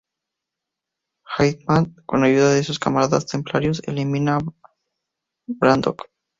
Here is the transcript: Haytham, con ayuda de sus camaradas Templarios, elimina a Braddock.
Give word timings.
Haytham, 1.27 1.93
con 2.07 2.23
ayuda 2.23 2.53
de 2.53 2.63
sus 2.63 2.79
camaradas 2.79 3.27
Templarios, 3.27 3.83
elimina 3.85 4.37
a 4.37 4.39
Braddock. 5.45 6.09